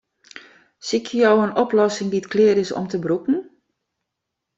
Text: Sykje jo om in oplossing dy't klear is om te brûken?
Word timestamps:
Sykje 0.87 1.19
jo 1.23 1.29
om 1.35 1.43
in 1.45 1.57
oplossing 1.63 2.09
dy't 2.11 2.29
klear 2.33 2.57
is 2.63 2.75
om 2.79 2.85
te 2.91 2.97
brûken? 3.05 3.37